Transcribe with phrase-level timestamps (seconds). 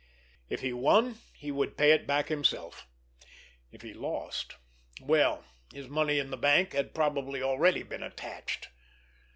[0.49, 2.87] If he won, he would pay it back himself;
[3.71, 8.69] if he lost—well, his money in the bank had probably already been attached!